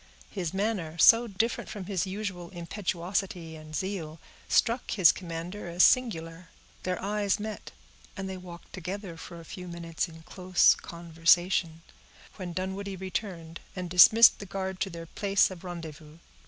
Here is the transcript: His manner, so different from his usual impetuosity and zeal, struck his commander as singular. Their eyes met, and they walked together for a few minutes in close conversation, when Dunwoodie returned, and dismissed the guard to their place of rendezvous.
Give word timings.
His 0.31 0.51
manner, 0.51 0.97
so 0.97 1.27
different 1.27 1.69
from 1.69 1.85
his 1.85 2.07
usual 2.07 2.49
impetuosity 2.49 3.55
and 3.55 3.75
zeal, 3.75 4.19
struck 4.49 4.89
his 4.89 5.11
commander 5.11 5.67
as 5.69 5.83
singular. 5.83 6.49
Their 6.81 6.99
eyes 6.99 7.39
met, 7.39 7.69
and 8.17 8.27
they 8.27 8.35
walked 8.37 8.73
together 8.73 9.15
for 9.15 9.39
a 9.39 9.45
few 9.45 9.67
minutes 9.67 10.07
in 10.09 10.23
close 10.23 10.73
conversation, 10.73 11.83
when 12.37 12.51
Dunwoodie 12.51 12.95
returned, 12.95 13.59
and 13.75 13.91
dismissed 13.91 14.39
the 14.39 14.47
guard 14.47 14.79
to 14.79 14.89
their 14.89 15.05
place 15.05 15.51
of 15.51 15.63
rendezvous. 15.63 16.17